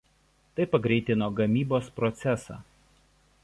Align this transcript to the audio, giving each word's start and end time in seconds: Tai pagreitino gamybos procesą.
Tai 0.59 0.65
pagreitino 0.75 1.29
gamybos 1.41 1.93
procesą. 2.01 2.61